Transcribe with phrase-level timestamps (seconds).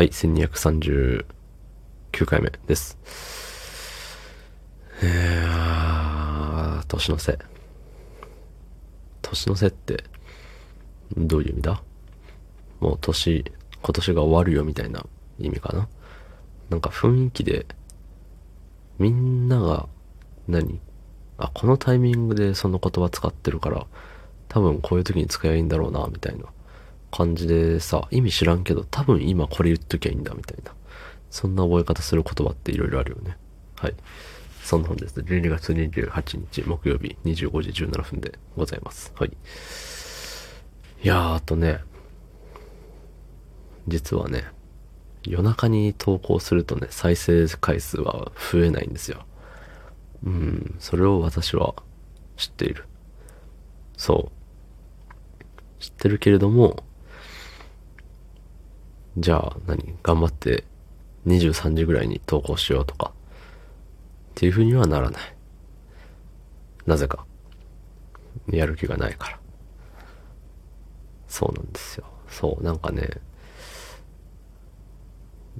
[0.00, 1.24] はい、1239
[2.24, 2.96] 回目です。
[5.02, 7.38] いやー、年の瀬。
[9.20, 10.04] 年の瀬って、
[11.18, 11.82] どういう意味だ？
[12.80, 13.44] もう年、
[13.82, 15.04] 今年が終わるよみたいな
[15.38, 15.86] 意味かな？
[16.70, 17.66] なんか雰囲気で、
[18.98, 19.86] みんなが
[20.48, 20.80] 何、
[21.36, 23.86] あ、このタイミングでその言葉使ってるから、
[24.48, 26.46] 多分こういう時に使えばいいんだろうな、みたいな
[27.10, 30.72] 感じでさ、意味知らんけど、多分今これ言っときゃいいんだ、みたいな。
[31.30, 33.36] そんな覚え方する言葉っていろいろあるよね。
[33.76, 33.94] はい。
[34.62, 35.20] そんな本です。
[35.20, 39.12] 12月28日木曜日25時17分でございます。
[39.16, 39.30] はい。
[41.02, 41.80] いやー、あとね、
[43.88, 44.44] 実はね、
[45.24, 49.24] 夜中に投稿するとね、再生回数は増えないんですよ。
[50.24, 51.74] うん、それを私は
[52.36, 52.84] 知っている。
[53.96, 55.82] そう。
[55.82, 56.84] 知ってるけれども、
[59.18, 59.96] じゃあ何？
[60.02, 60.64] 頑張って
[61.26, 63.12] 23時ぐらいに投稿しようとか、
[64.30, 65.22] っていう風にはならない。
[66.86, 67.26] なぜか。
[68.48, 69.40] やる気がないから。
[71.28, 72.06] そうなんですよ。
[72.28, 73.08] そう、なんかね、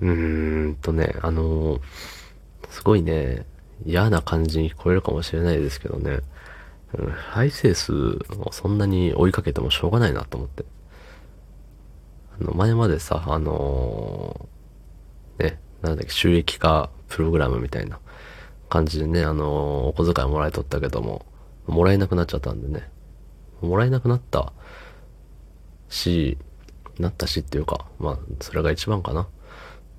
[0.00, 1.80] うーんとね、あの
[2.70, 3.44] すごいね、
[3.84, 6.20] 嫌な感じに聞こえるかもしれないですけどね、
[6.94, 10.64] うん、再生数をそんなに追いかけてもしょうがないなと思って。
[12.44, 17.98] の、前までさ、あのーね、なんだっけ、収益化プログラムみたいな
[18.68, 19.46] 感じでね、あのー
[19.88, 21.26] お小遣いもらえとったけども、
[21.66, 22.88] もらえなくなっちゃったんでね、
[23.60, 24.52] もらえなくなった
[25.88, 26.38] し、
[26.98, 29.28] なったしっていうか、まあ、それが一番かな。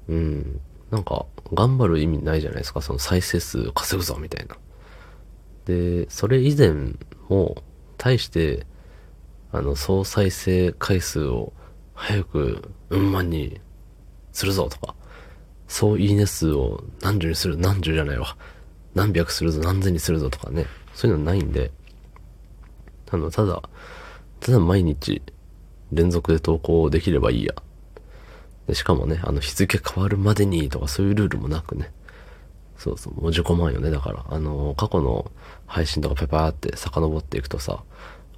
[0.08, 0.62] うん。
[0.90, 4.58] なんか、頑張る意味ないじゃないですか、その再生数稼ぐぞ、みたいな。
[5.66, 6.74] で、それ以前
[7.30, 7.64] も、
[7.98, 8.66] 対して、
[9.52, 11.54] あの、総再生回数を
[12.02, 13.62] 早く、うん万に
[14.34, 14.96] するぞとか、
[15.68, 18.36] 総いいね数を何十にする、何十じゃないわ。
[18.96, 20.66] 何百するぞ、何千にするぞとかね。
[20.96, 21.72] そういうのないんで、
[23.12, 23.62] あの、ただ、
[24.40, 25.22] ただ毎日
[25.92, 27.54] 連続で投稿できればいいや。
[28.68, 31.92] でしかもね、あの日付変わるまでにとかそういうルールもなくね。
[32.78, 33.92] そうそう、もう自己満よね。
[33.92, 35.32] だから、あの過去の
[35.68, 37.84] 配信とかペパーって遡っていくとさ、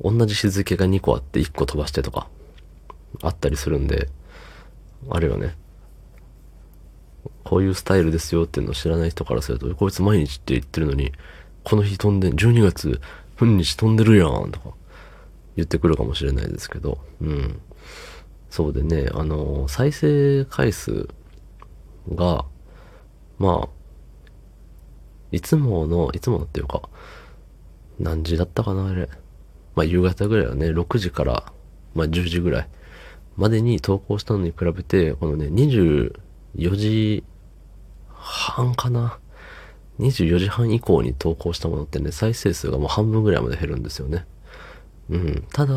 [0.01, 2.27] 同じ日付が2個あって1個飛ばしてとか、
[3.23, 4.09] あったりするんで、
[5.09, 5.55] あるよね。
[7.43, 11.11] こういうスタイルですよっていうのを知らない人からすると、こいつ毎日って言ってるのに、
[11.63, 13.01] この日飛んで、12月、
[13.37, 14.71] 分日飛んでるやんとか、
[15.55, 17.59] 言ってくるかもしれないですけど、うん。
[18.49, 21.07] そうでね、あの、再生回数
[22.13, 22.45] が、
[23.39, 23.69] まあ、
[25.31, 26.81] いつもの、いつものっていうか、
[27.99, 29.09] 何時だったかな、あれ。
[29.75, 31.51] まあ、夕方ぐらいはね、6時から、
[31.95, 32.67] まあ、10時ぐらい
[33.35, 36.11] までに投稿したのに比べて、このね、24
[36.75, 37.23] 時
[38.09, 39.19] 半かな
[39.99, 44.25] ？24時半以降に投稿したものってね、再生数がもう半分ぐらいまで減るんですよね。
[45.09, 45.47] うん。
[45.51, 45.73] ただ、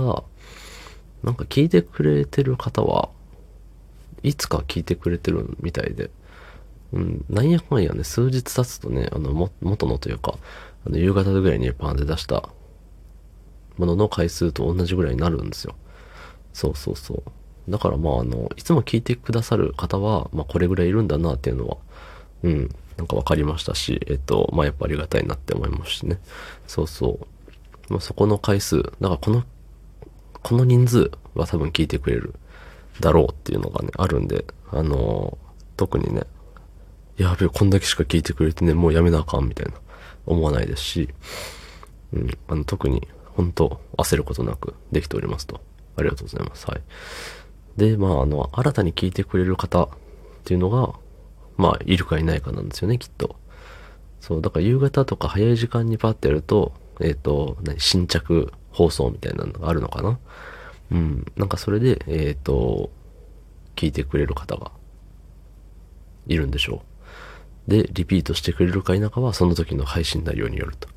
[1.23, 3.11] なんか聞いてくれてる方は、
[4.23, 6.11] いつか聞いてくれてるみたいで、
[6.93, 10.39] うん、なんやかんやね、数日経つとね、あの、も、元のというか、
[10.87, 12.49] あの、夕方ぐらいにパンで出した
[13.77, 15.75] ものの回数と同じぐらいになるんですよ。
[16.53, 17.23] そうそうそう。
[17.69, 21.77] だからまあ、あの、いつも聞いてくださる方は、まあ、これぐらいいるんだなっていうのは、
[22.43, 26.21] うん、なんかわかりましたし、えっと、まあ、やっぱありがたいなって思いますしね。
[26.67, 27.93] そうそう。
[27.93, 29.45] まあ、そこの回数、だからこの、
[30.43, 32.35] この人数は多分聞いてくれる
[33.01, 35.39] だろうっていうのがね、あるんで、あの
[35.77, 36.23] 特にね、
[37.17, 39.73] やべえ、こんだけしか聞いてくれてね、もうやめなあかんみたいな
[40.27, 41.09] 思わないですし、
[42.13, 45.61] うん、あの、特に、本当焦ることなくできておりますと。
[45.97, 46.67] ありがとうございます。
[46.67, 46.81] はい。
[47.77, 49.89] で、まあ、あの、新たに聞いてくれる方っ
[50.45, 50.95] ていうのが、
[51.57, 53.37] まあ、いるかいないかなんですよね、きっと。
[54.21, 60.19] そう、だから夕方とか早い時間にパッてやると、えっ、と、何、新着放送みたいなのがあるのかな？
[60.93, 61.27] うん。
[61.37, 62.91] なんかそれで、えっ、と、
[63.75, 64.73] 聞いてくれる方が
[66.27, 66.83] いるんでしょ
[67.69, 67.71] う。
[67.71, 70.89] で、リピートしてくれるか否かは、その時の配信内容によると。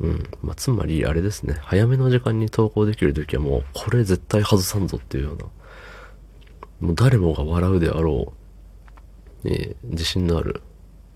[0.00, 0.30] うん。
[0.42, 1.58] まあ、つまり、あれですね。
[1.62, 5.46] 早めの時間に投稿できる時はもう、これ絶対外さんぞっていうような、
[6.82, 8.32] もう誰もが笑うであろ
[9.44, 10.62] う、えー自信のある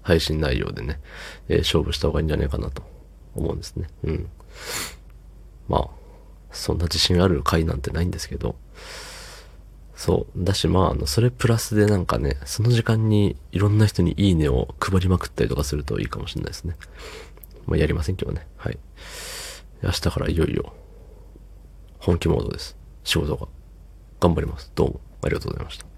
[0.03, 1.01] 配信内容でね、
[1.49, 2.83] えー勝負した方がいいんじゃないかなと
[3.35, 3.89] 思うんですね。
[4.05, 4.29] うん。
[5.69, 5.89] まあ、
[6.53, 8.55] そんな自信ある回なんてないんですけど、
[9.97, 10.45] そう。
[10.45, 16.77] だし、まあ、あの、それプラスでなんかね、その時間にいろんな人にいいねを配りまくったりとかするといいかもしれないですね。
[17.67, 18.47] まあ、やりませんけどね。
[18.57, 18.79] はい。
[19.83, 20.73] 明日からいよいよ、
[21.99, 22.77] 本気モードです。
[23.03, 23.49] 仕事が。
[24.21, 24.71] 頑張ります。
[24.75, 25.96] どうもありがとうございました。